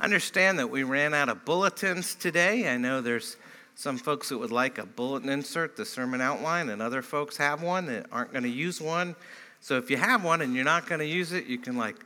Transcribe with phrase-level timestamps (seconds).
[0.00, 2.68] understand that we ran out of bulletins today.
[2.68, 3.36] I know there's
[3.74, 7.62] some folks that would like a bulletin insert, the sermon outline, and other folks have
[7.62, 9.14] one that aren't going to use one.
[9.60, 11.96] So if you have one and you're not going to use it, you can like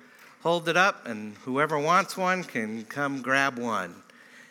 [0.43, 3.95] hold it up, and whoever wants one can come grab one.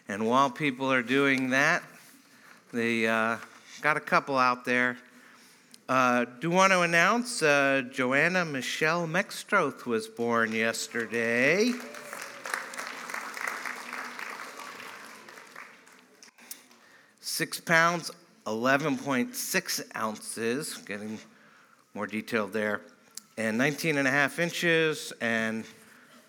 [0.08, 1.84] And while people are doing that,
[2.72, 3.38] they uh,
[3.82, 4.98] got a couple out there.
[5.90, 11.74] Uh, do want to announce uh, Joanna Michelle Mextroth was born yesterday.
[17.34, 18.12] Six pounds,
[18.46, 21.18] 11.6 ounces, getting
[21.94, 22.82] more detailed there,
[23.38, 25.64] and 19 and a half inches, and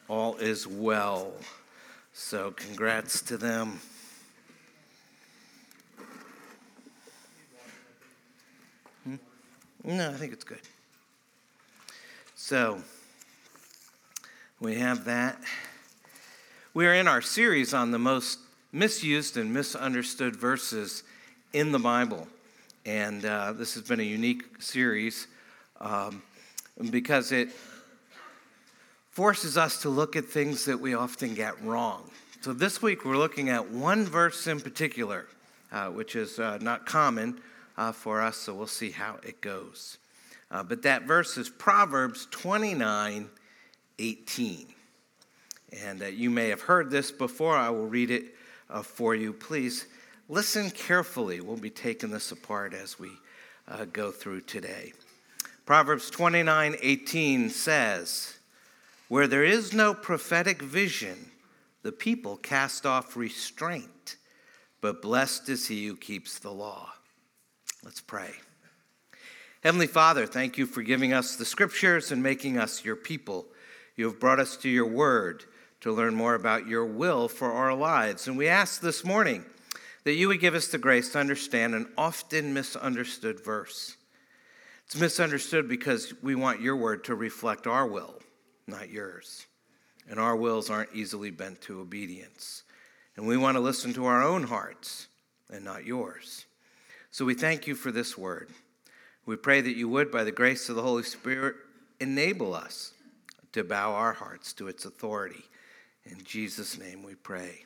[0.07, 1.33] all is well.
[2.13, 3.81] So, congrats to them.
[9.03, 9.17] Hmm?
[9.83, 10.61] No, I think it's good.
[12.37, 12.81] So,
[14.61, 15.37] we have that.
[16.75, 18.39] We are in our series on the most
[18.73, 21.03] misused and misunderstood verses
[21.53, 22.27] in the Bible.
[22.87, 25.27] And uh, this has been a unique series
[25.81, 26.23] um,
[26.91, 27.51] because it
[29.11, 32.11] forces us to look at things that we often get wrong.
[32.41, 35.27] So this week we're looking at one verse in particular,
[35.71, 37.39] uh, which is uh, not common
[37.77, 39.99] uh, for us, so we'll see how it goes.
[40.51, 43.29] Uh, but that verse is Proverbs 29
[43.99, 44.67] 18.
[45.85, 47.57] And uh, you may have heard this before.
[47.57, 48.35] I will read it
[48.73, 49.33] uh, for you.
[49.33, 49.87] Please
[50.29, 51.41] listen carefully.
[51.41, 53.11] We'll be taking this apart as we
[53.93, 54.93] go through today.
[55.65, 58.35] Proverbs 29 18 says,
[59.13, 61.31] where there is no prophetic vision,
[61.83, 64.17] the people cast off restraint,
[64.81, 66.91] but blessed is he who keeps the law.
[67.85, 68.31] Let's pray.
[69.63, 73.45] Heavenly Father, thank you for giving us the scriptures and making us your people.
[73.97, 75.45] You have brought us to your word
[75.83, 78.27] to learn more about your will for our lives.
[78.27, 79.45] And we ask this morning
[80.05, 83.97] that you would give us the grace to understand an often misunderstood verse.
[84.87, 88.23] It's misunderstood because we want your word to reflect our will
[88.67, 89.47] not yours.
[90.09, 92.65] And our wills aren't easily bent to obedience.
[93.17, 95.09] And we want to listen to our own hearts
[95.51, 96.47] and not yours.
[97.11, 98.49] So we thank you for this word.
[99.27, 101.57] We pray that you would, by the grace of the Holy Spirit,
[102.01, 102.93] enable us
[103.53, 105.45] to bow our hearts to its authority.
[106.07, 107.65] In Jesus' name we pray.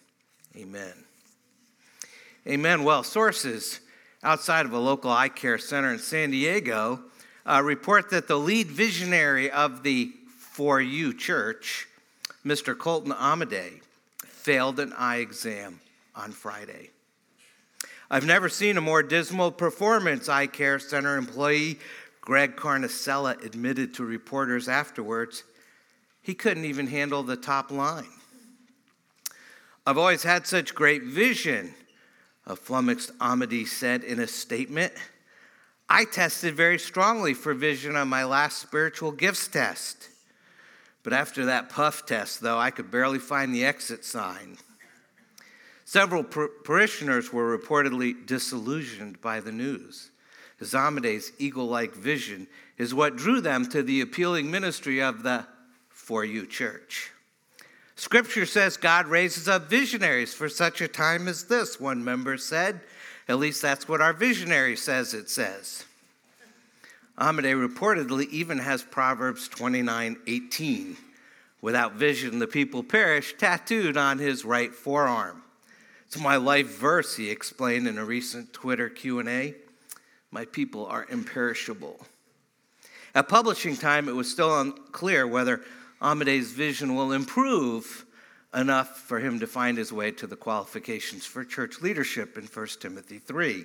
[0.57, 0.93] Amen.
[2.47, 2.85] Amen.
[2.85, 3.81] Well, sources
[4.23, 7.01] outside of a local eye care center in San Diego
[7.45, 11.87] uh, report that the lead visionary of the for you, church,
[12.45, 12.77] Mr.
[12.77, 13.81] Colton Amadei
[14.25, 15.81] failed an eye exam
[16.15, 16.91] on Friday.
[18.11, 21.79] I've never seen a more dismal performance, eye care center employee
[22.27, 25.45] Greg Carnicella admitted to reporters afterwards.
[26.23, 28.05] He couldn't even handle the top line.
[29.89, 31.73] I've always had such great vision,
[32.45, 34.93] a flummoxed Amadei said in a statement.
[35.89, 40.09] I tested very strongly for vision on my last spiritual gifts test.
[41.05, 44.59] But after that puff test, though, I could barely find the exit sign.
[45.85, 50.11] Several par- parishioners were reportedly disillusioned by the news.
[50.61, 55.47] Amadei's eagle like vision is what drew them to the appealing ministry of the
[55.91, 57.13] For You Church.
[57.97, 62.81] Scripture says God raises up visionaries for such a time as this, one member said.
[63.29, 65.85] At least that's what our visionary says it says.
[67.19, 70.97] Amadei reportedly even has Proverbs 29 18.
[71.63, 75.43] Without vision, the people perish, tattooed on his right forearm.
[76.07, 79.55] It's my life verse, he explained in a recent Twitter Q&A.
[80.31, 81.99] My people are imperishable.
[83.15, 85.63] At publishing time, it was still unclear whether
[86.01, 88.05] Amadei's vision will improve
[88.55, 92.67] enough for him to find his way to the qualifications for church leadership in 1
[92.81, 93.65] Timothy 3.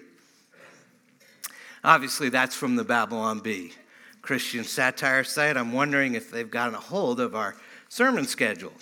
[1.83, 3.73] Obviously, that's from the Babylon Bee
[4.21, 5.57] Christian satire site.
[5.57, 7.55] I'm wondering if they've gotten a hold of our
[7.89, 8.73] sermon schedule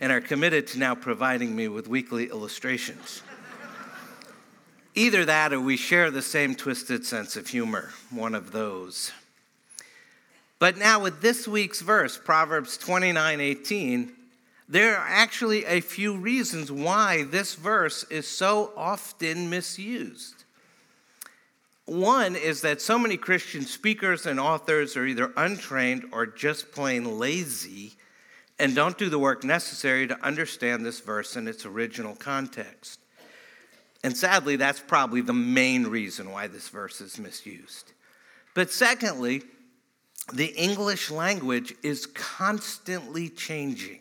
[0.00, 3.22] and are committed to now providing me with weekly illustrations.
[4.94, 9.12] Either that or we share the same twisted sense of humor, one of those.
[10.58, 14.12] But now, with this week's verse, Proverbs 29 18,
[14.68, 20.44] there are actually a few reasons why this verse is so often misused.
[21.86, 27.18] One is that so many Christian speakers and authors are either untrained or just plain
[27.18, 27.92] lazy
[28.58, 33.00] and don't do the work necessary to understand this verse in its original context.
[34.04, 37.92] And sadly, that's probably the main reason why this verse is misused.
[38.54, 39.42] But secondly,
[40.32, 44.00] the English language is constantly changing.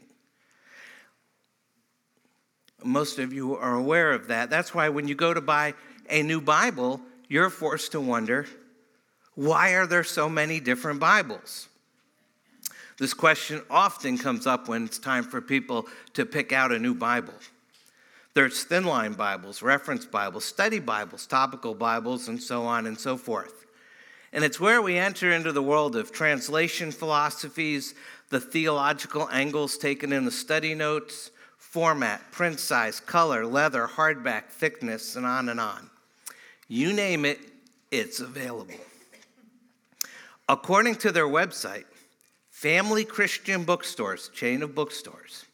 [2.84, 4.50] most of you are aware of that.
[4.50, 5.74] That's why when you go to buy
[6.10, 8.46] a new Bible, you're forced to wonder
[9.36, 11.68] why are there so many different Bibles?
[12.98, 16.96] This question often comes up when it's time for people to pick out a new
[16.96, 17.36] Bible.
[18.34, 23.16] There's thin line Bibles, reference Bibles, study Bibles, topical Bibles, and so on and so
[23.18, 23.67] forth.
[24.34, 27.96] And it's where we enter into the world of translation philosophies,
[28.30, 35.16] the theological angles taken in the study notes, format, print size, color, leather, hardback, thickness,
[35.16, 35.90] and on and on.
[36.68, 37.40] You name it,
[37.92, 38.76] it's available.
[40.50, 41.86] According to their website,
[42.50, 45.46] Family Christian Bookstores, chain of bookstores,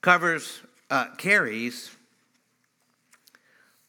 [0.00, 0.60] covers,
[0.90, 1.90] uh, carries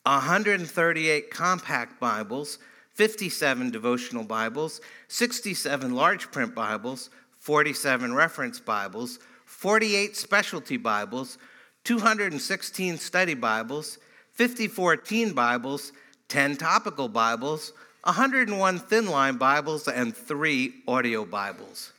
[0.03, 2.59] 138 compact Bibles,
[2.93, 7.09] 57 devotional Bibles, 67 large print Bibles,
[7.39, 11.37] 47 reference Bibles, 48 specialty Bibles,
[11.83, 13.97] 216 study Bibles,
[14.33, 15.91] 54 teen Bibles,
[16.27, 17.73] 10 topical Bibles,
[18.03, 21.93] 101 thin line Bibles, and three audio Bibles.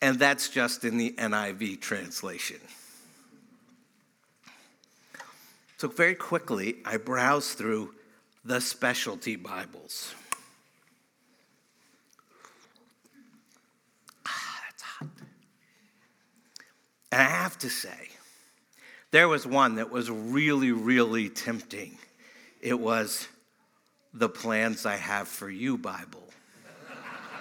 [0.00, 2.58] And that's just in the NIV translation.
[5.78, 7.94] So, very quickly, I browsed through
[8.44, 10.14] the specialty Bibles.
[14.26, 15.08] Ah, that's hot.
[17.12, 18.08] And I have to say,
[19.12, 21.98] there was one that was really, really tempting.
[22.60, 23.28] It was
[24.14, 26.24] the plans I have for you, Bible.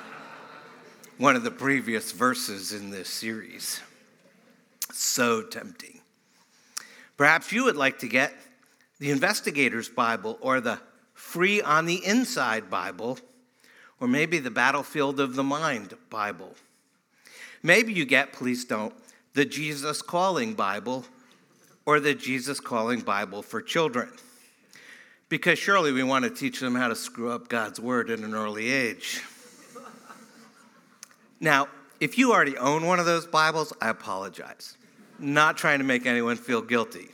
[1.18, 3.80] one of the previous verses in this series.
[4.92, 6.02] So tempting.
[7.18, 8.34] Perhaps you would like to get
[9.00, 10.80] the Investigator's Bible or the
[11.32, 13.18] Free on the Inside Bible,
[14.02, 16.56] or maybe the Battlefield of the Mind Bible.
[17.64, 18.94] Maybe you get, please don't,
[19.34, 21.06] the Jesus Calling Bible
[21.86, 24.10] or the Jesus Calling Bible for children.
[25.30, 28.34] Because surely we want to teach them how to screw up God's word at an
[28.34, 29.22] early age.
[31.40, 31.70] Now,
[32.02, 34.76] if you already own one of those Bibles, I apologize.
[35.18, 37.08] Not trying to make anyone feel guilty.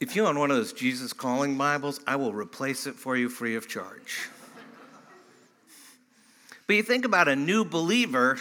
[0.00, 3.28] If you own one of those Jesus Calling Bibles, I will replace it for you
[3.28, 4.28] free of charge.
[6.66, 8.38] but you think about a new believer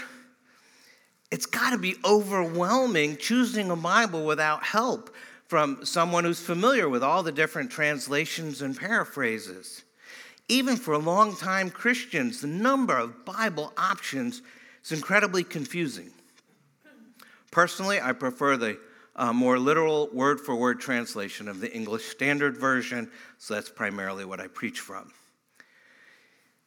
[1.34, 5.16] it's got to be overwhelming choosing a Bible without help
[5.48, 9.84] from someone who's familiar with all the different translations and paraphrases.
[10.48, 14.44] Even for long-time Christians, the number of Bible options
[14.84, 16.12] is incredibly confusing.
[17.50, 18.78] Personally, I prefer the
[19.16, 24.26] uh, more literal word for word translation of the English Standard Version, so that's primarily
[24.26, 25.12] what I preach from.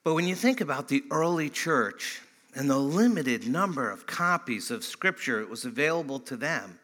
[0.04, 2.20] But when you think about the early church,
[2.56, 6.80] and the limited number of copies of Scripture that was available to them,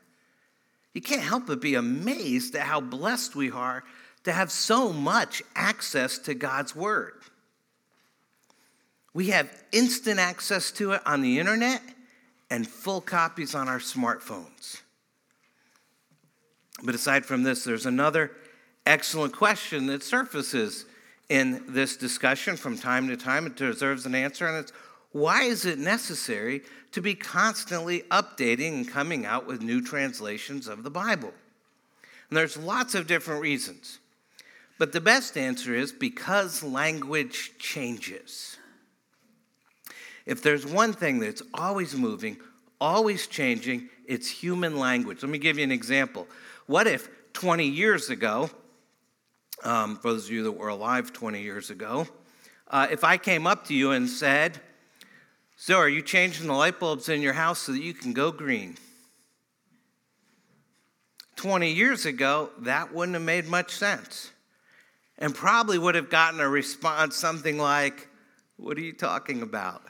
[0.92, 3.82] you can't help but be amazed at how blessed we are
[4.24, 7.14] to have so much access to God's Word.
[9.14, 11.82] We have instant access to it on the internet
[12.50, 14.81] and full copies on our smartphones.
[16.82, 18.32] But aside from this, there's another
[18.84, 20.86] excellent question that surfaces
[21.28, 23.46] in this discussion from time to time.
[23.46, 24.72] It deserves an answer, and it's
[25.12, 26.62] why is it necessary
[26.92, 31.32] to be constantly updating and coming out with new translations of the Bible?
[32.28, 33.98] And there's lots of different reasons.
[34.78, 38.56] But the best answer is because language changes.
[40.24, 42.38] If there's one thing that's always moving,
[42.80, 45.22] always changing, it's human language.
[45.22, 46.26] Let me give you an example.
[46.72, 48.48] What if 20 years ago,
[49.62, 52.06] um, for those of you that were alive 20 years ago,
[52.66, 54.58] uh, if I came up to you and said,
[55.54, 58.32] so, are you changing the light bulbs in your house so that you can go
[58.32, 58.78] green?
[61.36, 64.30] 20 years ago, that wouldn't have made much sense.
[65.18, 68.08] And probably would have gotten a response something like,
[68.56, 69.82] What are you talking about?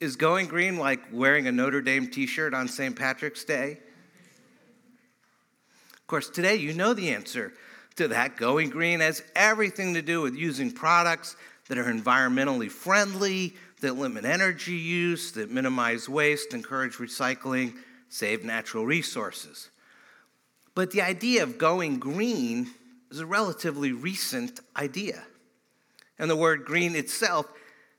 [0.00, 2.94] Is going green like wearing a Notre Dame t shirt on St.
[2.94, 3.80] Patrick's Day?
[6.08, 7.52] Of course, today you know the answer
[7.96, 8.38] to that.
[8.38, 11.36] Going green has everything to do with using products
[11.68, 17.74] that are environmentally friendly, that limit energy use, that minimize waste, encourage recycling,
[18.08, 19.68] save natural resources.
[20.74, 22.70] But the idea of going green
[23.10, 25.22] is a relatively recent idea.
[26.18, 27.52] And the word green itself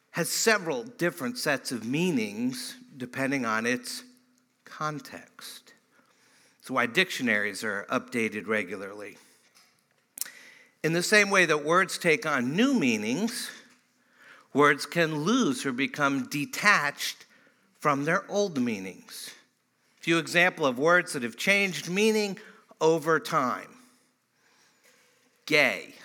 [0.09, 4.03] has several different sets of meanings depending on its
[4.65, 5.68] context.
[6.69, 9.17] It's why dictionaries are updated regularly.
[10.83, 13.49] In the same way that words take on new meanings,
[14.53, 17.25] Words can lose or become detached
[17.79, 19.31] from their old meanings.
[19.99, 22.38] A few example of words that have changed meaning
[22.79, 23.69] over time.
[25.47, 25.95] Gay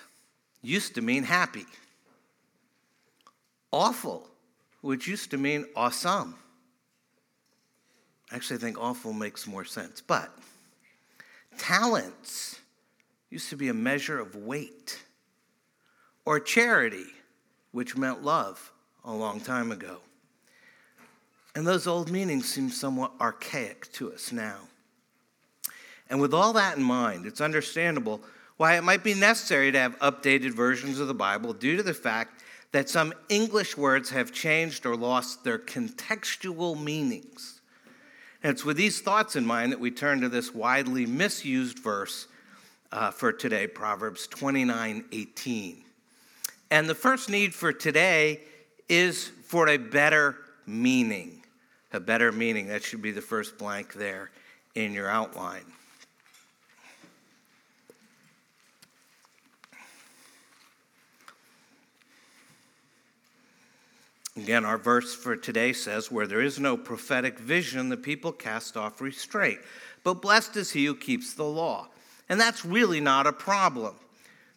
[0.63, 1.65] used to mean happy.
[3.71, 4.27] Awful,
[4.81, 6.35] which used to mean awesome.
[8.31, 10.01] Actually, I think awful makes more sense.
[10.01, 10.35] But
[11.57, 12.59] talents
[13.29, 15.01] used to be a measure of weight.
[16.25, 17.05] Or charity,
[17.71, 18.71] which meant love
[19.03, 19.97] a long time ago.
[21.55, 24.57] And those old meanings seem somewhat archaic to us now.
[26.09, 28.21] And with all that in mind, it's understandable
[28.57, 31.93] why it might be necessary to have updated versions of the Bible due to the
[31.93, 37.61] fact that some English words have changed or lost their contextual meanings.
[38.45, 42.27] And it's with these thoughts in mind that we turn to this widely misused verse
[42.91, 45.83] uh, for today, Proverbs 29 18.
[46.69, 48.41] And the first need for today
[48.87, 50.37] is for a better
[50.67, 51.41] meaning.
[51.91, 52.67] A better meaning.
[52.67, 54.29] That should be the first blank there
[54.75, 55.65] in your outline.
[64.37, 68.75] Again, our verse for today says, Where there is no prophetic vision, the people cast
[68.75, 69.59] off restraint.
[70.03, 71.87] But blessed is he who keeps the law.
[72.27, 73.95] And that's really not a problem.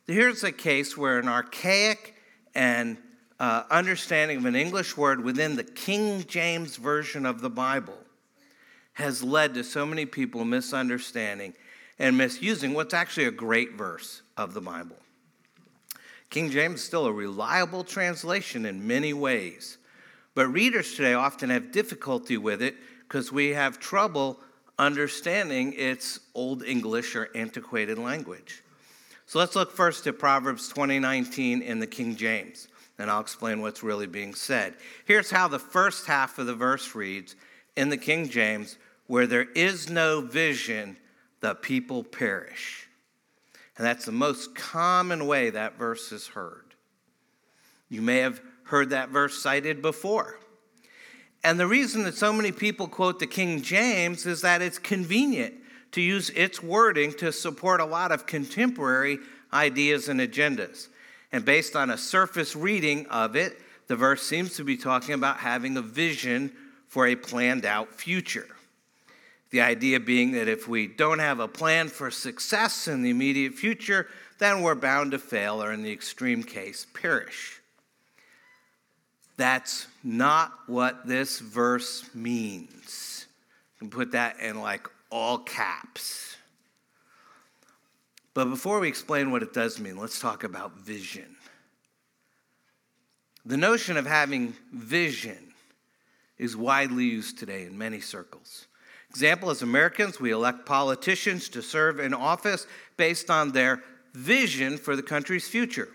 [0.07, 2.17] Here's a case where an archaic
[2.55, 2.97] and
[3.39, 7.99] uh, understanding of an English word within the King James Version of the Bible
[8.95, 11.55] has led to so many people misunderstanding
[12.01, 14.97] and misusing what's actually a great verse of the Bible.
[16.31, 19.79] King James is still a reliable translation in many ways,
[20.35, 24.39] but readers today often have difficulty with it because we have trouble
[24.79, 28.63] understanding its Old English or antiquated language.
[29.27, 32.69] So let's look first at Proverbs 2019 in the King James,
[32.99, 34.75] and I'll explain what's really being said.
[35.07, 37.37] Here's how the first half of the verse reads
[37.77, 40.99] in the King James Where there is no vision,
[41.41, 42.88] the people perish.
[43.79, 46.75] And that's the most common way that verse is heard.
[47.89, 50.39] You may have heard that verse cited before.
[51.45, 55.55] And the reason that so many people quote the King James is that it's convenient
[55.93, 59.19] to use its wording to support a lot of contemporary
[59.53, 60.89] ideas and agendas.
[61.31, 65.39] And based on a surface reading of it, the verse seems to be talking about
[65.39, 66.53] having a vision
[66.89, 68.49] for a planned out future.
[69.51, 73.55] The idea being that if we don't have a plan for success in the immediate
[73.55, 77.61] future, then we're bound to fail or, in the extreme case, perish.
[79.37, 83.27] That's not what this verse means.
[83.77, 86.37] You can put that in like all caps.
[88.35, 91.37] But before we explain what it does mean, let's talk about vision.
[93.45, 95.55] The notion of having vision
[96.37, 98.68] is widely used today in many circles.
[99.19, 103.83] Example, as Americans, we elect politicians to serve in office based on their
[104.15, 105.89] vision for the country's future.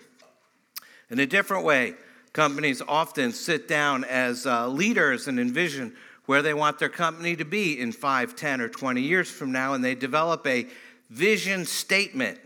[1.09, 1.93] In a different way,
[2.33, 7.45] companies often sit down as uh, leaders and envision where they want their company to
[7.45, 10.67] be in 5, 10, or 20 years from now, and they develop a
[11.09, 12.39] vision statement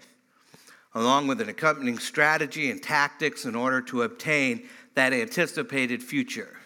[0.93, 6.56] along with an accompanying strategy and tactics in order to obtain that anticipated future.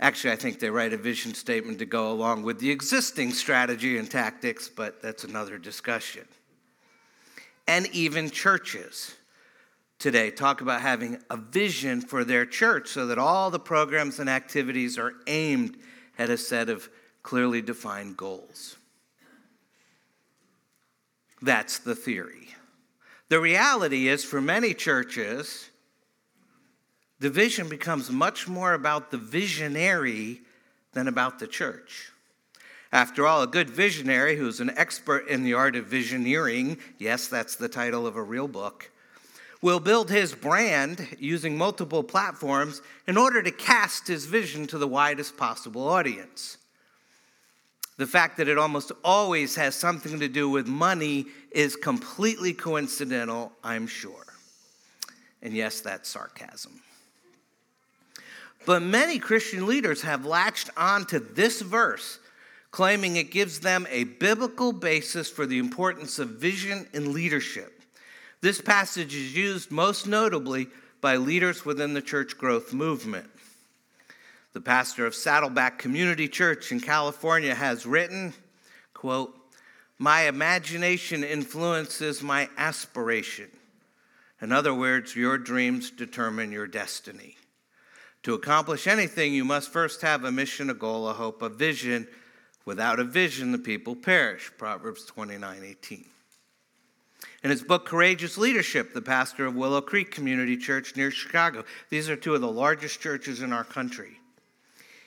[0.00, 3.98] Actually, I think they write a vision statement to go along with the existing strategy
[3.98, 6.26] and tactics, but that's another discussion.
[7.66, 9.16] And even churches
[9.98, 14.30] today talk about having a vision for their church so that all the programs and
[14.30, 15.76] activities are aimed
[16.16, 16.88] at a set of
[17.24, 18.76] clearly defined goals.
[21.42, 22.48] That's the theory.
[23.28, 25.70] The reality is, for many churches,
[27.20, 30.40] the vision becomes much more about the visionary
[30.92, 32.12] than about the church.
[32.92, 37.56] After all, a good visionary who's an expert in the art of visioneering, yes, that's
[37.56, 38.90] the title of a real book,
[39.60, 44.88] will build his brand using multiple platforms in order to cast his vision to the
[44.88, 46.56] widest possible audience.
[47.98, 53.52] The fact that it almost always has something to do with money is completely coincidental,
[53.64, 54.24] I'm sure.
[55.42, 56.80] And yes, that's sarcasm.
[58.68, 62.18] But many Christian leaders have latched onto this verse,
[62.70, 67.80] claiming it gives them a biblical basis for the importance of vision and leadership.
[68.42, 70.68] This passage is used most notably
[71.00, 73.30] by leaders within the church growth movement.
[74.52, 78.34] The pastor of Saddleback Community Church in California has written,
[78.92, 79.34] quote,
[79.96, 83.48] "My imagination influences my aspiration.
[84.42, 87.37] In other words, your dreams determine your destiny.
[88.24, 92.08] To accomplish anything, you must first have a mission, a goal, a hope, a vision,
[92.68, 94.52] Without a vision, the people perish.
[94.58, 96.04] Proverbs 29 18.
[97.42, 102.10] In his book, Courageous Leadership, the pastor of Willow Creek Community Church near Chicago, these
[102.10, 104.20] are two of the largest churches in our country.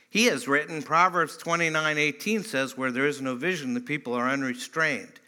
[0.10, 4.28] He has written Proverbs 29 18 says, Where there is no vision, the people are
[4.28, 5.20] unrestrained.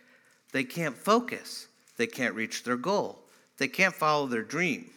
[0.53, 3.19] They can't focus, they can't reach their goal,
[3.59, 4.89] they can't follow their dream.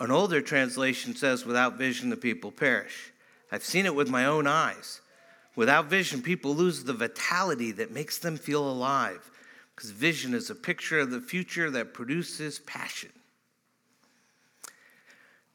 [0.00, 3.12] An older translation says, Without vision, the people perish.
[3.52, 5.00] I've seen it with my own eyes.
[5.56, 9.30] Without vision, people lose the vitality that makes them feel alive,
[9.74, 13.10] because vision is a picture of the future that produces passion.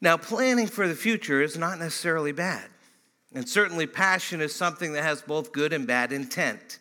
[0.00, 2.68] Now, planning for the future is not necessarily bad.
[3.34, 6.78] And certainly, passion is something that has both good and bad intent.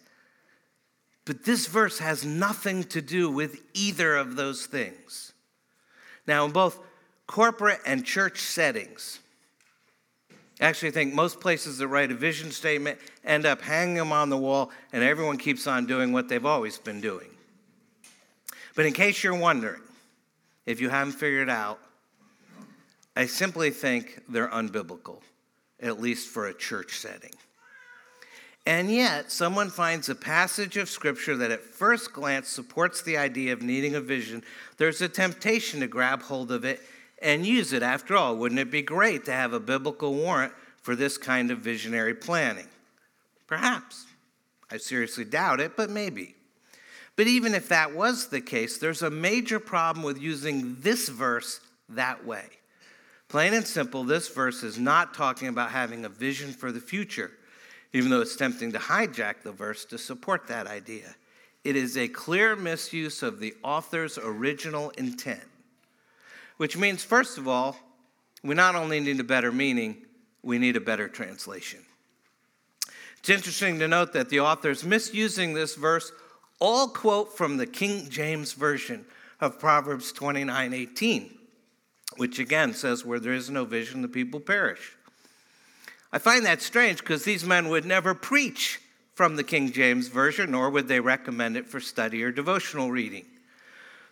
[1.25, 5.33] But this verse has nothing to do with either of those things.
[6.25, 6.79] Now, in both
[7.29, 9.19] corporate and church settings,
[10.61, 14.29] Actually, I think most places that write a vision statement end up hanging them on
[14.29, 17.29] the wall, and everyone keeps on doing what they've always been doing.
[18.75, 19.81] But in case you're wondering,
[20.65, 21.79] if you haven't figured out,
[23.15, 25.21] I simply think they're unbiblical,
[25.79, 27.31] at least for a church setting.
[28.65, 33.53] And yet, someone finds a passage of scripture that at first glance supports the idea
[33.53, 34.43] of needing a vision.
[34.75, 36.81] There's a temptation to grab hold of it
[37.21, 37.83] and use it.
[37.83, 41.59] After all, wouldn't it be great to have a biblical warrant for this kind of
[41.59, 42.67] visionary planning?
[43.47, 44.05] Perhaps.
[44.71, 46.35] I seriously doubt it, but maybe.
[47.15, 51.59] But even if that was the case, there's a major problem with using this verse
[51.89, 52.45] that way.
[53.27, 57.31] Plain and simple, this verse is not talking about having a vision for the future,
[57.93, 61.15] even though it's tempting to hijack the verse to support that idea.
[61.63, 65.43] It is a clear misuse of the author's original intent
[66.59, 67.77] which means, first of all,
[68.43, 69.95] we not only need a better meaning,
[70.43, 71.79] we need a better translation.
[73.19, 76.11] It's interesting to note that the authors misusing this verse
[76.59, 79.05] all quote from the King James Version
[79.39, 81.37] of Proverbs 29 18,
[82.17, 84.97] which again says, Where there is no vision, the people perish.
[86.11, 88.81] I find that strange because these men would never preach
[89.13, 93.25] from the King James Version, nor would they recommend it for study or devotional reading.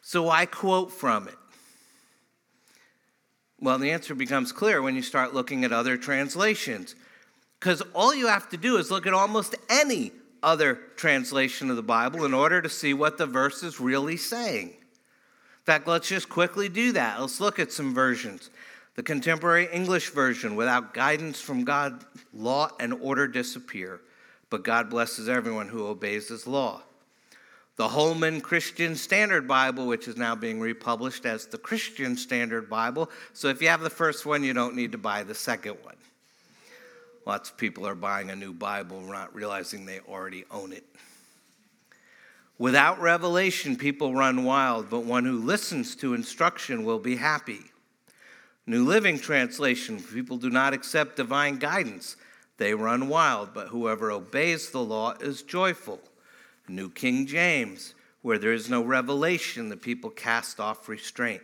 [0.02, 1.36] So I quote from it.
[3.60, 6.96] Well, the answer becomes clear when you start looking at other translations.
[7.60, 10.12] Because all you have to do is look at almost any
[10.44, 14.68] other translation of the Bible in order to see what the verse is really saying.
[14.68, 17.20] In fact, let's just quickly do that.
[17.20, 18.52] Let's look at some versions.
[18.96, 24.02] The contemporary English version, without guidance from God, law and order disappear,
[24.50, 26.84] but God blesses everyone who obeys his law
[27.78, 33.10] the Holman Christian Standard Bible, which is now being republished as the Christian Standard Bible.
[33.34, 35.96] So if you have the first one, you don't need to buy the second one.
[37.28, 40.86] Lots of people are buying a new Bible, not realizing they already own it.
[42.58, 47.60] Without revelation, people run wild, but one who listens to instruction will be happy.
[48.66, 52.16] New Living Translation people do not accept divine guidance.
[52.58, 56.00] They run wild, but whoever obeys the law is joyful.
[56.68, 61.42] New King James, where there is no revelation, the people cast off restraint.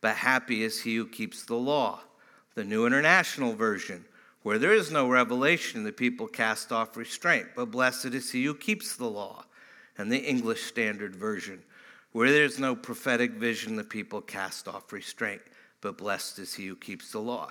[0.00, 2.00] But happy is he who keeps the law.
[2.54, 4.04] The New International Version,
[4.42, 7.46] where there is no revelation, the people cast off restraint.
[7.56, 9.44] But blessed is he who keeps the law.
[9.96, 11.62] And the English Standard Version,
[12.12, 15.42] where there is no prophetic vision, the people cast off restraint.
[15.80, 17.50] But blessed is he who keeps the law.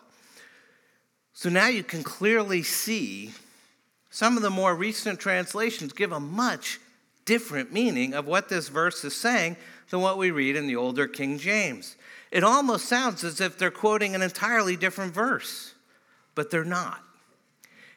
[1.33, 3.31] So now you can clearly see
[4.09, 6.79] some of the more recent translations give a much
[7.25, 9.57] different meaning of what this verse is saying
[9.89, 11.95] than what we read in the older King James.
[12.31, 15.75] It almost sounds as if they're quoting an entirely different verse,
[16.35, 17.01] but they're not.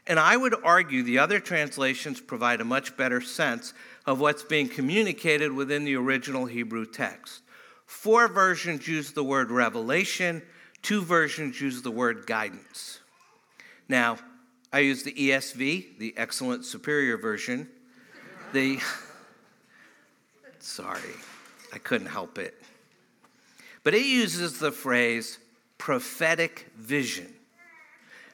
[0.07, 4.69] And I would argue the other translations provide a much better sense of what's being
[4.69, 7.43] communicated within the original Hebrew text.
[7.87, 10.43] Four versions use the word revelation,
[10.83, 13.01] two versions use the word guidance.
[13.89, 14.19] Now,
[14.73, 17.69] I use the ESV, the excellent superior version.
[18.53, 18.79] The
[20.67, 21.15] Sorry,
[21.73, 22.61] I couldn't help it.
[23.85, 25.39] But it uses the phrase
[25.79, 27.33] prophetic vision,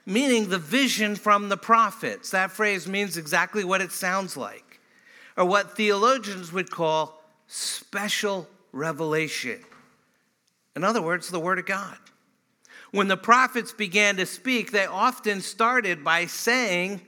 [0.06, 2.30] meaning the vision from the prophets.
[2.30, 4.80] That phrase means exactly what it sounds like,
[5.36, 9.60] or what theologians would call special revelation.
[10.74, 11.98] In other words, the Word of God.
[12.92, 17.02] When the prophets began to speak, they often started by saying,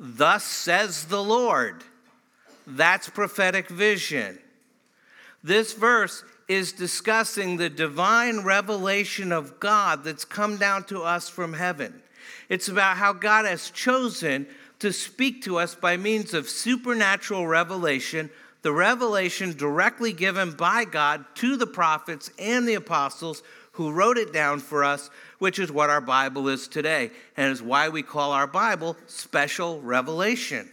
[0.00, 1.84] Thus says the Lord.
[2.66, 4.38] That's prophetic vision.
[5.42, 11.54] This verse is discussing the divine revelation of God that's come down to us from
[11.54, 12.02] heaven.
[12.48, 14.46] It's about how God has chosen
[14.78, 18.30] to speak to us by means of supernatural revelation,
[18.62, 24.32] the revelation directly given by God to the prophets and the apostles who wrote it
[24.32, 28.32] down for us, which is what our Bible is today, and is why we call
[28.32, 30.68] our Bible special revelation.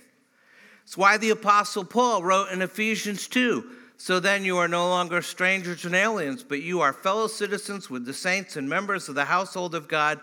[0.84, 3.69] It's why the Apostle Paul wrote in Ephesians 2
[4.02, 8.06] So then you are no longer strangers and aliens, but you are fellow citizens with
[8.06, 10.22] the saints and members of the household of God,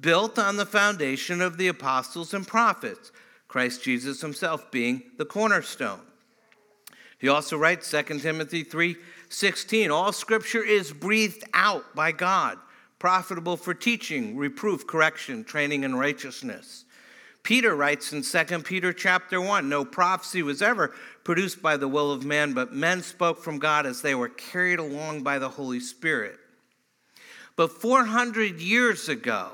[0.00, 3.10] built on the foundation of the apostles and prophets,
[3.48, 5.98] Christ Jesus himself being the cornerstone.
[7.18, 8.94] He also writes 2 Timothy 3
[9.28, 12.56] 16, all scripture is breathed out by God,
[13.00, 16.84] profitable for teaching, reproof, correction, training in righteousness
[17.48, 20.92] Peter writes in 2 Peter chapter 1 No prophecy was ever
[21.24, 24.78] produced by the will of man, but men spoke from God as they were carried
[24.78, 26.38] along by the Holy Spirit.
[27.56, 29.52] But 400 years ago,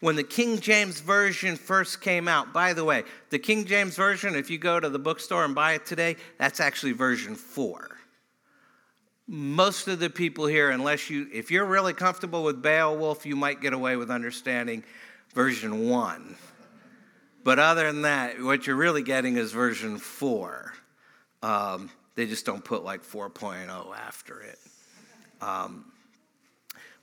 [0.00, 4.34] when the King James Version first came out, by the way, the King James Version,
[4.34, 7.98] if you go to the bookstore and buy it today, that's actually version 4
[9.28, 13.60] most of the people here unless you if you're really comfortable with beowulf you might
[13.60, 14.82] get away with understanding
[15.32, 16.36] version 1
[17.44, 20.72] but other than that, what you're really getting is version 4.
[21.42, 24.58] Um, they just don't put like 4.0 after it.
[25.40, 25.86] Um,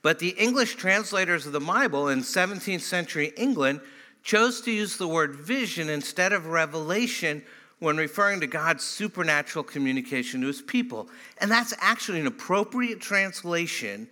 [0.02, 3.80] but the English translators of the Bible in 17th century England
[4.22, 7.42] chose to use the word vision instead of revelation
[7.80, 11.08] when referring to God's supernatural communication to his people.
[11.38, 14.08] And that's actually an appropriate translation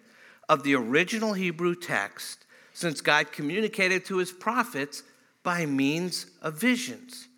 [0.49, 5.03] of the original Hebrew text since God communicated to his prophets
[5.43, 7.29] by means of visions.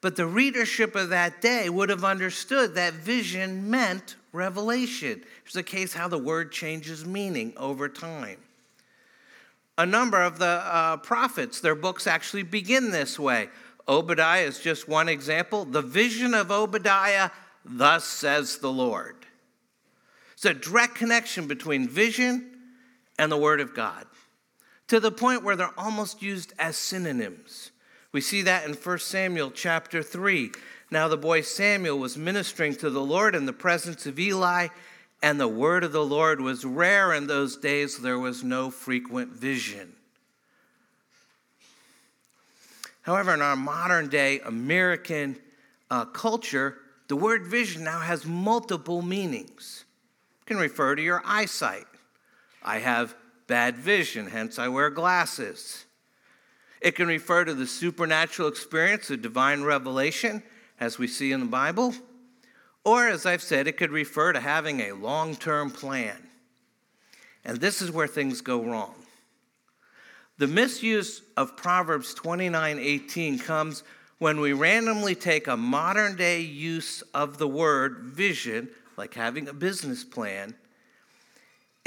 [0.00, 5.24] But the readership of that day would have understood that vision meant revelation.
[5.44, 8.38] It's the case how the word changes meaning over time.
[9.78, 13.48] A number of the uh, prophets, their books actually begin this way.
[13.88, 15.64] Obadiah is just one example.
[15.64, 17.30] The vision of Obadiah,
[17.64, 19.16] thus says the Lord.
[20.34, 22.50] It's a direct connection between vision
[23.18, 24.06] and the Word of God
[24.88, 27.70] to the point where they're almost used as synonyms.
[28.12, 30.52] We see that in 1 Samuel chapter 3.
[30.90, 34.68] Now the boy Samuel was ministering to the Lord in the presence of Eli,
[35.22, 37.98] and the word of the Lord was rare in those days.
[37.98, 39.94] There was no frequent vision.
[43.02, 45.36] However, in our modern day American
[45.90, 49.84] uh, culture, the word vision now has multiple meanings.
[50.42, 51.86] It can refer to your eyesight.
[52.62, 53.14] I have
[53.46, 55.84] bad vision, hence I wear glasses.
[56.80, 60.42] It can refer to the supernatural experience of divine revelation,
[60.78, 61.94] as we see in the Bible.
[62.84, 66.16] Or, as I've said, it could refer to having a long term plan.
[67.44, 68.94] And this is where things go wrong.
[70.36, 73.82] The misuse of Proverbs 29 18 comes
[74.18, 79.52] when we randomly take a modern day use of the word vision, like having a
[79.52, 80.54] business plan,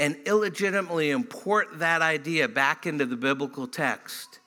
[0.00, 4.38] and illegitimately import that idea back into the biblical text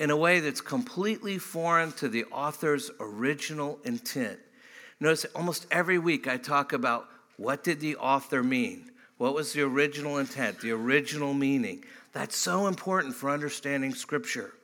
[0.00, 4.38] in a way that's completely foreign to the author's original intent.
[5.00, 8.90] Notice almost every week I talk about what did the author mean?
[9.18, 11.84] What was the original intent, the original meaning?
[12.12, 14.54] That's so important for understanding Scripture.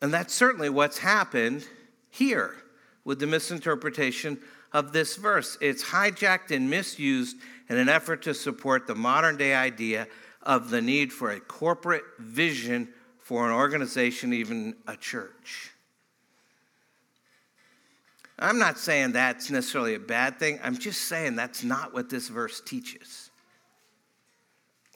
[0.00, 1.66] And that's certainly what's happened
[2.10, 2.56] here
[3.04, 4.38] with the misinterpretation
[4.72, 5.56] of this verse.
[5.60, 7.36] It's hijacked and misused
[7.72, 10.06] in an effort to support the modern day idea
[10.42, 12.86] of the need for a corporate vision
[13.18, 15.70] for an organization, even a church.
[18.38, 20.60] I'm not saying that's necessarily a bad thing.
[20.62, 23.30] I'm just saying that's not what this verse teaches.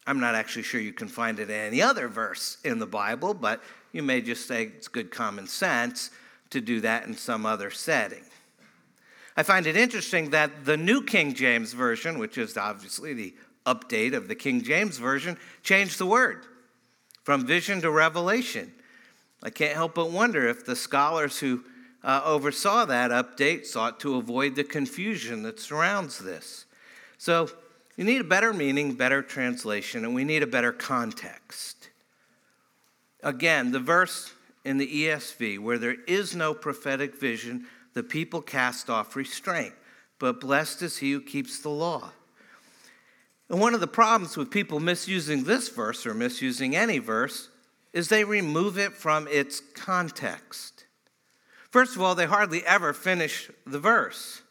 [0.07, 3.33] I'm not actually sure you can find it in any other verse in the Bible,
[3.33, 3.63] but
[3.93, 6.11] you may just say it's good common sense
[6.51, 8.25] to do that in some other setting.
[9.37, 13.35] I find it interesting that the New King James Version, which is obviously the
[13.67, 16.47] update of the King James Version, changed the word
[17.23, 18.73] from vision to revelation.
[19.43, 21.65] I can't help but wonder if the scholars who
[22.03, 26.65] uh, oversaw that update sought to avoid the confusion that surrounds this.
[27.19, 27.51] So,
[27.97, 31.89] you need a better meaning, better translation, and we need a better context.
[33.23, 34.33] Again, the verse
[34.65, 39.73] in the ESV where there is no prophetic vision the people cast off restraint,
[40.19, 42.11] but blessed is he who keeps the law.
[43.49, 47.49] And one of the problems with people misusing this verse or misusing any verse
[47.95, 50.85] is they remove it from its context.
[51.71, 54.43] First of all, they hardly ever finish the verse.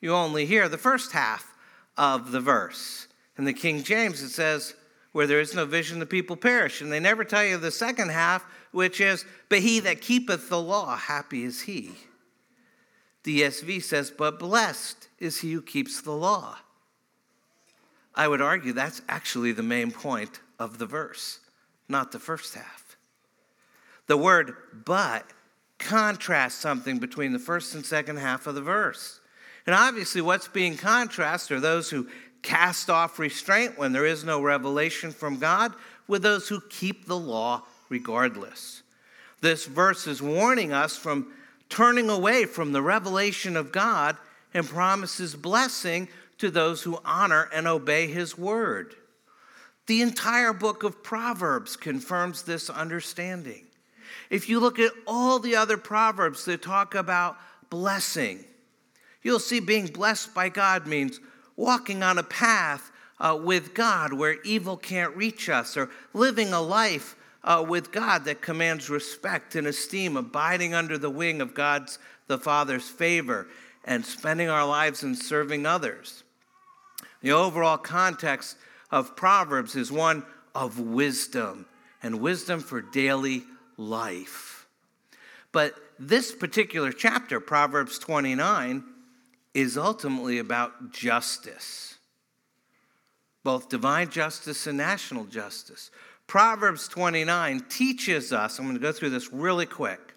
[0.00, 1.52] You only hear the first half
[1.96, 3.08] of the verse.
[3.36, 4.76] In the King James, it says,
[5.10, 6.82] where there is no vision, the people perish.
[6.82, 10.62] And they never tell you the second half, which is, But he that keepeth the
[10.62, 11.96] law, happy is he.
[13.24, 16.56] The ESV says, But blessed is he who keeps the law.
[18.14, 21.40] I would argue that's actually the main point of the verse,
[21.88, 22.96] not the first half.
[24.06, 24.54] The word
[24.84, 25.24] but
[25.78, 29.20] contrasts something between the first and second half of the verse.
[29.66, 32.08] And obviously, what's being contrasted are those who
[32.42, 35.72] cast off restraint when there is no revelation from God
[36.08, 38.82] with those who keep the law regardless.
[39.40, 41.32] This verse is warning us from
[41.70, 44.16] turning away from the revelation of God
[44.52, 48.94] and promises blessing to those who honor and obey his word.
[49.86, 53.66] The entire book of Proverbs confirms this understanding.
[54.28, 57.36] If you look at all the other Proverbs that talk about
[57.70, 58.44] blessing,
[59.22, 61.20] you'll see being blessed by God means
[61.56, 66.60] walking on a path uh, with God where evil can't reach us, or living a
[66.60, 71.98] life uh, with God that commands respect and esteem, abiding under the wing of God's
[72.26, 73.48] the Father's favor,
[73.84, 76.22] and spending our lives in serving others.
[77.22, 78.56] The overall context
[78.90, 80.24] of Proverbs is one
[80.54, 81.66] of wisdom
[82.02, 83.44] and wisdom for daily
[83.76, 84.66] life.
[85.52, 88.84] But this particular chapter, Proverbs 29,
[89.52, 91.96] is ultimately about justice,
[93.42, 95.90] both divine justice and national justice.
[96.30, 100.14] Proverbs 29 teaches us, I'm going to go through this really quick,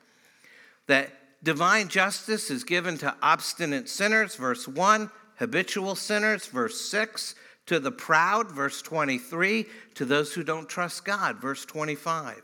[0.86, 1.10] that
[1.42, 7.34] divine justice is given to obstinate sinners, verse 1, habitual sinners, verse 6,
[7.66, 12.44] to the proud, verse 23, to those who don't trust God, verse 25.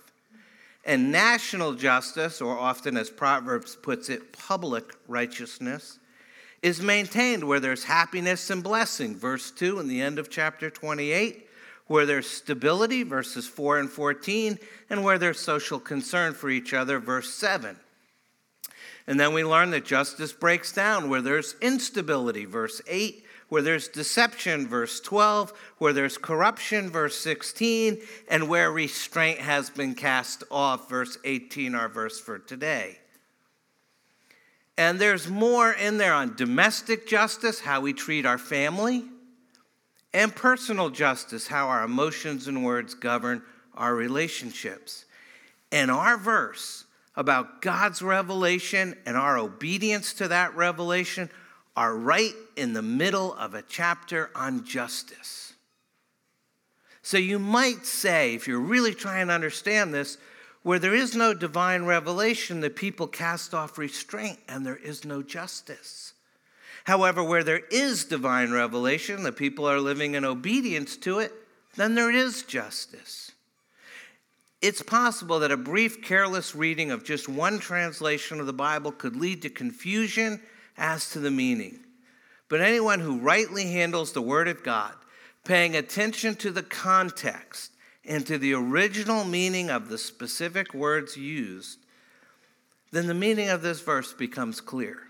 [0.83, 5.99] And national justice, or often as Proverbs puts it, public righteousness,
[6.63, 11.45] is maintained where there's happiness and blessing, verse 2 in the end of chapter 28,
[11.89, 14.59] where there's stability, verses 4 and 14,
[14.91, 17.75] and where there's social concern for each other, verse 7.
[19.07, 23.87] And then we learn that justice breaks down where there's instability, verse 8, where there's
[23.87, 27.97] deception, verse 12, where there's corruption, verse 16,
[28.29, 32.99] and where restraint has been cast off, verse 18, our verse for today.
[34.77, 39.05] And there's more in there on domestic justice, how we treat our family,
[40.13, 43.43] and personal justice, how our emotions and words govern
[43.75, 45.05] our relationships.
[45.71, 51.29] And our verse about God's revelation and our obedience to that revelation
[51.75, 55.53] are right in the middle of a chapter on justice.
[57.01, 60.17] So you might say, if you're really trying to understand this,
[60.63, 65.23] where there is no divine revelation, the people cast off restraint and there is no
[65.23, 66.13] justice.
[66.89, 71.31] However, where there is divine revelation, the people are living in obedience to it,
[71.75, 73.31] then there is justice.
[74.59, 79.15] It's possible that a brief, careless reading of just one translation of the Bible could
[79.15, 80.41] lead to confusion
[80.79, 81.79] as to the meaning.
[82.47, 84.95] But anyone who rightly handles the Word of God,
[85.43, 87.71] paying attention to the context,
[88.03, 91.77] into the original meaning of the specific words used,
[92.89, 95.08] then the meaning of this verse becomes clear.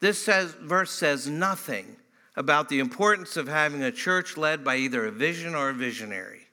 [0.00, 1.96] This says, verse says nothing
[2.36, 6.46] about the importance of having a church led by either a vision or a visionary.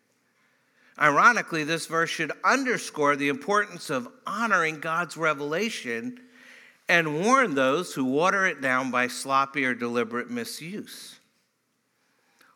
[1.00, 6.20] Ironically, this verse should underscore the importance of honoring God's revelation
[6.88, 11.20] and warn those who water it down by sloppy or deliberate misuse.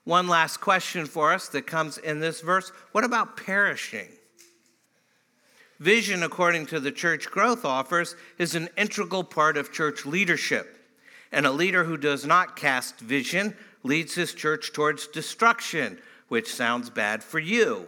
[0.06, 4.08] One last question for us that comes in this verse what about perishing?
[5.80, 10.79] Vision, according to the church growth offers, is an integral part of church leadership.
[11.32, 16.90] And a leader who does not cast vision leads his church towards destruction, which sounds
[16.90, 17.88] bad for you.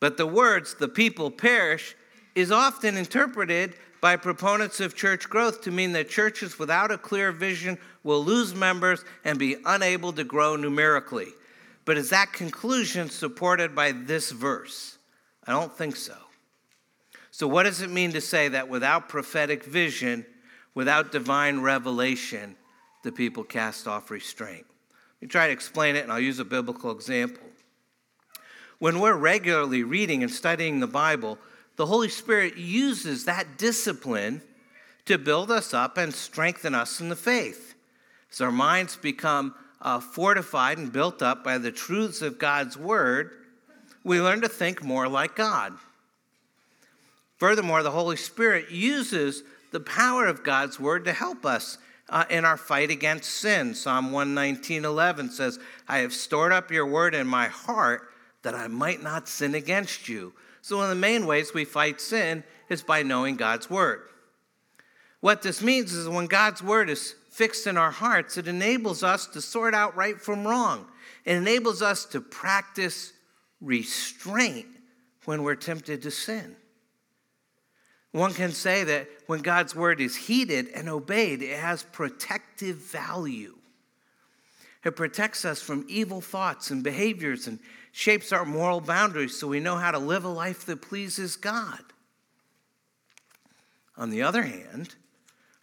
[0.00, 1.96] But the words, the people perish,
[2.34, 7.32] is often interpreted by proponents of church growth to mean that churches without a clear
[7.32, 11.28] vision will lose members and be unable to grow numerically.
[11.84, 14.98] But is that conclusion supported by this verse?
[15.46, 16.14] I don't think so.
[17.30, 20.26] So, what does it mean to say that without prophetic vision,
[20.78, 22.54] without divine revelation,
[23.02, 24.64] the people cast off restraint?
[25.16, 27.42] Let me try to explain it, and I'll use a biblical example.
[28.78, 31.36] When we're regularly reading and studying the Bible,
[31.74, 34.40] the Holy Spirit uses that discipline
[35.06, 37.74] to build us up and strengthen us in the faith.
[38.30, 43.32] As our minds become uh, fortified and built up by the truths of God's Word,
[44.04, 45.72] we learn to think more like God.
[47.36, 51.78] Furthermore, the Holy Spirit uses the power of God's Word to help us
[52.08, 53.74] uh, in our fight against sin.
[53.74, 59.02] Psalm 119:11 says, "I have stored up your word in my heart that I might
[59.02, 63.02] not sin against you." So one of the main ways we fight sin is by
[63.02, 64.08] knowing God's word.
[65.20, 69.26] What this means is when God's word is fixed in our hearts, it enables us
[69.28, 70.86] to sort out right from wrong.
[71.24, 73.12] It enables us to practice
[73.60, 74.66] restraint
[75.24, 76.56] when we're tempted to sin.
[78.12, 83.56] One can say that when God's word is heeded and obeyed, it has protective value.
[84.84, 87.58] It protects us from evil thoughts and behaviors and
[87.92, 91.80] shapes our moral boundaries so we know how to live a life that pleases God.
[93.96, 94.94] On the other hand,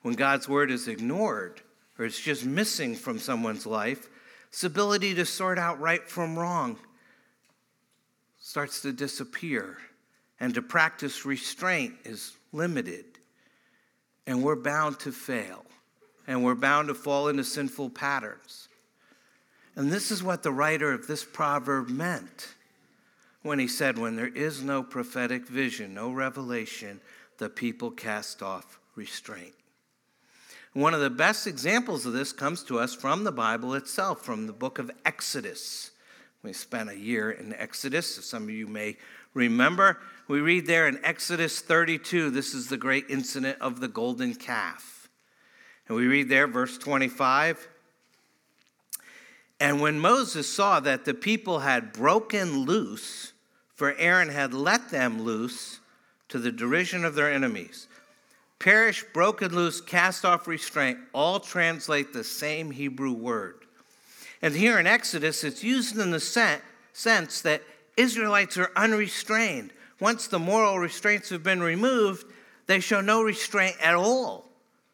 [0.02, 1.62] when God's word is ignored
[1.98, 4.10] or it's just missing from someone's life,
[4.50, 6.78] its ability to sort out right from wrong
[8.40, 9.78] starts to disappear,
[10.40, 13.06] and to practice restraint is limited.
[14.28, 15.66] And we're bound to fail,
[16.28, 18.68] and we're bound to fall into sinful patterns.
[19.76, 22.56] And this is what the writer of this proverb meant
[23.44, 27.02] when he said, When there is no prophetic vision, no revelation,
[27.38, 29.54] the people cast off restraint.
[30.74, 34.48] One of the best examples of this comes to us from the Bible itself, from
[34.48, 35.92] the book of Exodus.
[36.46, 38.98] We spent a year in Exodus, some of you may
[39.34, 39.98] remember.
[40.28, 45.10] We read there in Exodus 32, this is the great incident of the golden calf.
[45.88, 47.68] And we read there, verse 25.
[49.60, 53.34] And when Moses saw that the people had broken loose,
[53.74, 55.80] for Aaron had let them loose
[56.30, 57.88] to the derision of their enemies,
[58.60, 63.65] Perish, broken loose, cast off restraint, all translate the same Hebrew word.
[64.46, 67.64] And here in Exodus, it's used in the sense that
[67.98, 69.74] Israelites are unrestrained.
[70.00, 72.28] Once the moral restraints have been removed,
[72.68, 74.46] they show no restraint at all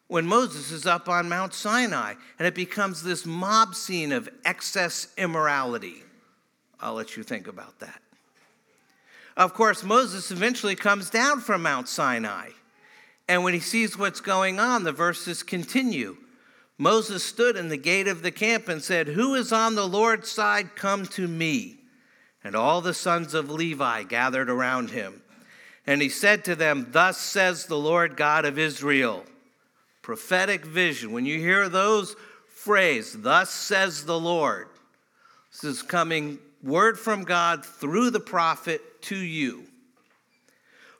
[0.08, 5.08] when Moses is up on Mount Sinai, and it becomes this mob scene of excess
[5.18, 6.02] immorality.
[6.80, 8.00] I'll let you think about that.
[9.36, 12.52] Of course, Moses eventually comes down from Mount Sinai.
[13.28, 16.16] And when he sees what's going on, the verses continue.
[16.78, 20.30] Moses stood in the gate of the camp and said, Who is on the Lord's
[20.30, 20.74] side?
[20.74, 21.76] Come to me.
[22.44, 25.22] And all the sons of Levi gathered around him.
[25.86, 29.24] And he said to them, Thus says the Lord God of Israel.
[30.00, 31.12] Prophetic vision.
[31.12, 32.16] When you hear those
[32.48, 34.68] phrase, Thus says the Lord,
[35.50, 39.64] this is coming word from God through the prophet to you.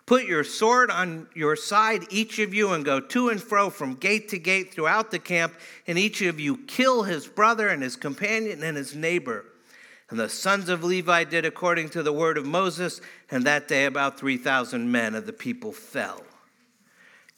[0.05, 3.95] Put your sword on your side, each of you, and go to and fro from
[3.95, 5.55] gate to gate throughout the camp,
[5.87, 9.45] and each of you kill his brother and his companion and his neighbor.
[10.11, 13.87] And the sons of Levi did according to the word of Moses, and that day
[13.87, 16.25] about 3,000 men of the people fell.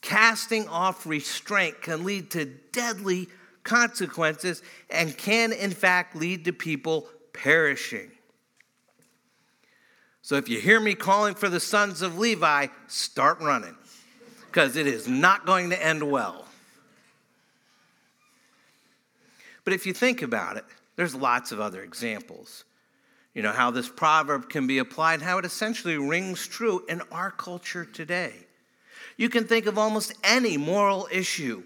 [0.00, 3.28] Casting off restraint can lead to deadly
[3.62, 8.10] consequences and can, in fact, lead to people perishing.
[10.24, 13.76] So if you hear me calling for the sons of Levi, start running
[14.46, 16.46] because it is not going to end well.
[19.64, 20.64] But if you think about it,
[20.96, 22.64] there's lots of other examples.
[23.34, 27.30] You know, how this proverb can be applied, how it essentially rings true in our
[27.30, 28.32] culture today.
[29.18, 31.62] You can think of almost any moral issue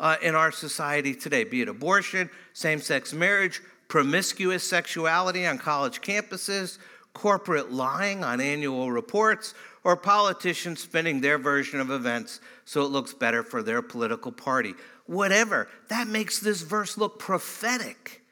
[0.00, 6.00] uh, in our society today, be it abortion, same sex marriage, promiscuous sexuality on college
[6.00, 6.78] campuses,
[7.14, 13.12] corporate lying on annual reports, or politicians spinning their version of events so it looks
[13.12, 14.74] better for their political party.
[15.06, 18.22] Whatever, that makes this verse look prophetic,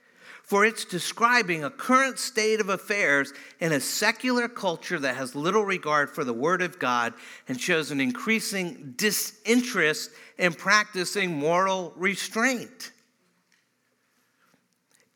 [0.43, 5.65] for it's describing a current state of affairs in a secular culture that has little
[5.65, 7.15] regard for the Word of God
[7.49, 12.93] and shows an increasing disinterest in practicing moral restraint.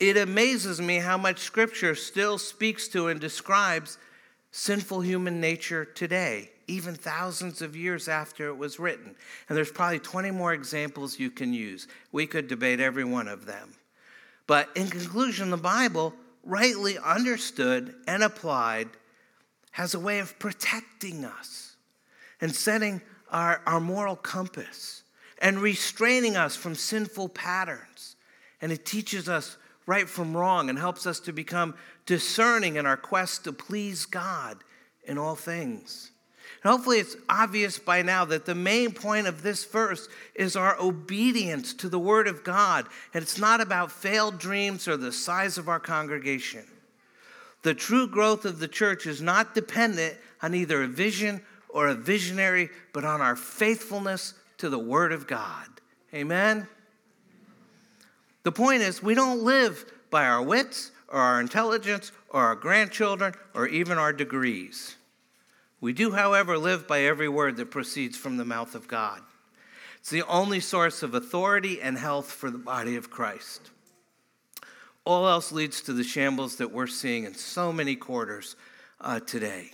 [0.01, 3.99] It amazes me how much scripture still speaks to and describes
[4.51, 9.15] sinful human nature today, even thousands of years after it was written.
[9.49, 11.87] And there's probably 20 more examples you can use.
[12.13, 13.75] We could debate every one of them.
[14.47, 18.89] But in conclusion, the Bible, rightly understood and applied,
[19.73, 21.77] has a way of protecting us
[22.41, 25.03] and setting our, our moral compass
[25.41, 28.17] and restraining us from sinful patterns.
[28.61, 29.57] And it teaches us
[29.87, 31.75] right from wrong and helps us to become
[32.07, 34.59] discerning in our quest to please God
[35.05, 36.11] in all things.
[36.63, 40.81] And hopefully, it's obvious by now that the main point of this verse is our
[40.81, 42.87] obedience to the Word of God.
[43.13, 46.65] And it's not about failed dreams or the size of our congregation.
[47.63, 51.95] The true growth of the church is not dependent on either a vision or a
[51.95, 55.67] visionary, but on our faithfulness to the Word of God.
[56.15, 56.69] Amen.
[58.45, 63.35] The point is, we don't live by our wits or our intelligence or our grandchildren
[63.55, 64.97] or even our degrees.
[65.81, 69.21] We do, however, live by every word that proceeds from the mouth of God.
[69.99, 73.71] It's the only source of authority and health for the body of Christ.
[75.07, 78.57] All else leads to the shambles that we're seeing in so many quarters
[79.01, 79.71] uh, today.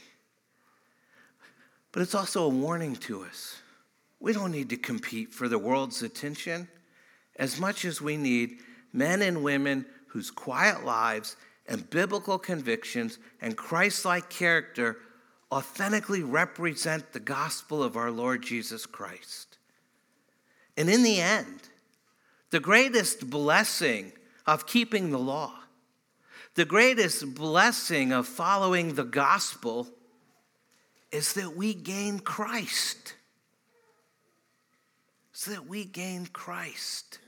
[1.93, 3.61] But it's also a warning to us.
[4.21, 6.69] We don't need to compete for the world's attention
[7.41, 8.59] as much as we need
[8.93, 11.37] men and women whose quiet lives
[11.67, 14.99] and biblical convictions and Christ like character
[15.51, 19.57] authentically represent the gospel of our Lord Jesus Christ.
[20.77, 21.61] And in the end,
[22.51, 24.13] the greatest blessing
[24.47, 25.55] of keeping the law,
[26.57, 29.89] the greatest blessing of following the gospel
[31.11, 33.15] is that we gain Christ.
[35.33, 37.19] So that we gain Christ.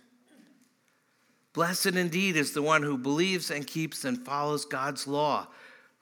[1.53, 5.49] Blessed indeed is the one who believes and keeps and follows God's law,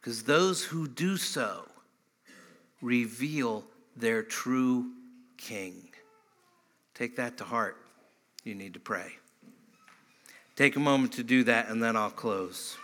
[0.00, 1.66] because those who do so
[2.80, 3.64] reveal
[3.96, 4.92] their true
[5.36, 5.88] king.
[6.94, 7.76] Take that to heart.
[8.44, 9.16] You need to pray.
[10.54, 12.76] Take a moment to do that, and then I'll close.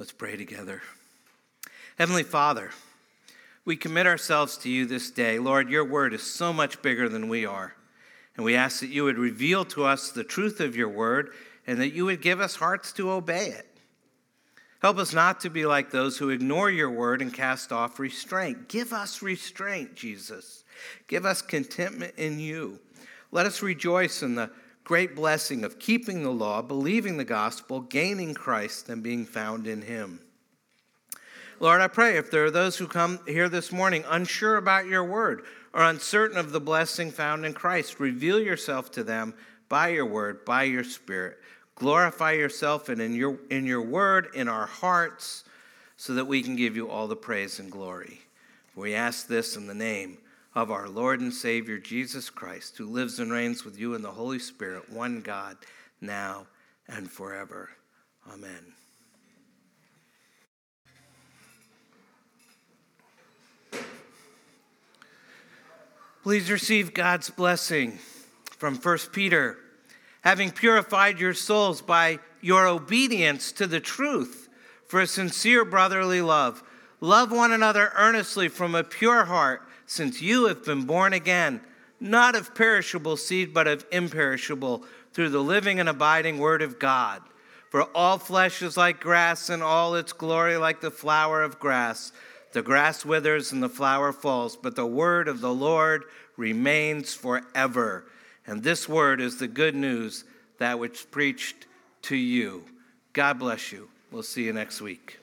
[0.00, 0.80] Let's pray together.
[1.98, 2.70] Heavenly Father,
[3.66, 5.38] we commit ourselves to you this day.
[5.38, 7.74] Lord, your word is so much bigger than we are.
[8.34, 11.34] And we ask that you would reveal to us the truth of your word
[11.66, 13.66] and that you would give us hearts to obey it.
[14.80, 18.70] Help us not to be like those who ignore your word and cast off restraint.
[18.70, 20.64] Give us restraint, Jesus.
[21.08, 22.78] Give us contentment in you.
[23.32, 24.50] Let us rejoice in the
[24.90, 29.82] great blessing of keeping the law, believing the gospel, gaining Christ, and being found in
[29.82, 30.18] him.
[31.60, 35.04] Lord, I pray if there are those who come here this morning unsure about your
[35.04, 39.32] word or uncertain of the blessing found in Christ, reveal yourself to them
[39.68, 41.38] by your word, by your spirit.
[41.76, 45.44] Glorify yourself and in your, in your word, in our hearts,
[45.98, 48.22] so that we can give you all the praise and glory.
[48.74, 50.18] We ask this in the name
[50.54, 54.10] of our Lord and Savior Jesus Christ, who lives and reigns with you in the
[54.10, 55.56] Holy Spirit, one God,
[56.00, 56.46] now
[56.88, 57.70] and forever.
[58.32, 58.72] Amen.
[66.22, 67.98] Please receive God's blessing
[68.58, 69.56] from 1 Peter.
[70.22, 74.48] Having purified your souls by your obedience to the truth
[74.86, 76.62] for a sincere brotherly love,
[77.00, 81.60] love one another earnestly from a pure heart since you have been born again,
[81.98, 87.20] not of perishable seed, but of imperishable, through the living and abiding Word of God.
[87.70, 92.12] For all flesh is like grass, and all its glory like the flower of grass.
[92.52, 96.04] The grass withers and the flower falls, but the word of the Lord
[96.36, 98.04] remains forever.
[98.46, 100.22] And this word is the good news
[100.58, 101.66] that which preached
[102.02, 102.62] to you.
[103.12, 103.88] God bless you.
[104.12, 105.19] We'll see you next week.